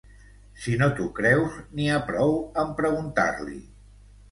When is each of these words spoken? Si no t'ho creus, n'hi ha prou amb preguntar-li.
Si 0.63 0.71
no 0.83 0.87
t'ho 0.99 1.05
creus, 1.19 1.59
n'hi 1.81 1.87
ha 1.97 2.01
prou 2.09 2.35
amb 2.65 2.75
preguntar-li. 2.83 3.63